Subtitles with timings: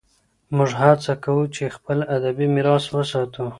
[0.55, 3.45] موږ هڅه کوو چې خپل ادبي میراث وساتو.